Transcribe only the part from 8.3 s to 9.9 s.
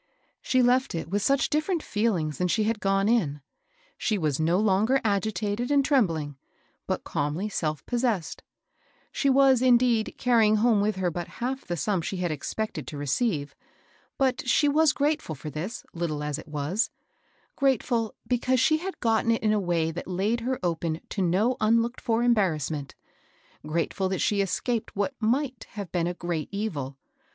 ^\kfc^^^\u THB PAWNBROKER. 233